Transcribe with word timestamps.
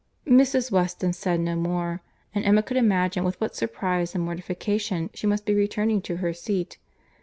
Mrs. 0.25 0.71
Weston 0.71 1.13
said 1.13 1.39
no 1.41 1.55
more; 1.55 2.01
and 2.33 2.43
Emma 2.43 2.63
could 2.63 2.75
imagine 2.75 3.23
with 3.23 3.39
what 3.39 3.55
surprize 3.55 4.15
and 4.15 4.23
mortification 4.25 5.11
she 5.13 5.27
must 5.27 5.45
be 5.45 5.53
returning 5.53 6.01
to 6.01 6.15
her 6.15 6.33
seat. 6.33 6.79